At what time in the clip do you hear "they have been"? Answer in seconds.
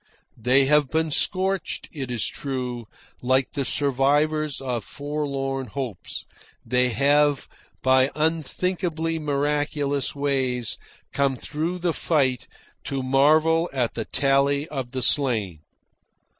0.35-1.11